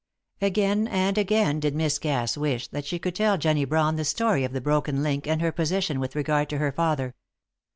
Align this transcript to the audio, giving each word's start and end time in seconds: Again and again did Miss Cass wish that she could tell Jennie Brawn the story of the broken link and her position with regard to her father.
Again 0.41 0.87
and 0.87 1.15
again 1.15 1.59
did 1.59 1.75
Miss 1.75 1.99
Cass 1.99 2.35
wish 2.35 2.67
that 2.69 2.85
she 2.85 2.97
could 2.97 3.13
tell 3.13 3.37
Jennie 3.37 3.65
Brawn 3.65 3.97
the 3.97 4.03
story 4.03 4.43
of 4.43 4.51
the 4.51 4.59
broken 4.59 5.03
link 5.03 5.27
and 5.27 5.43
her 5.43 5.51
position 5.51 5.99
with 5.99 6.15
regard 6.15 6.49
to 6.49 6.57
her 6.57 6.71
father. 6.71 7.13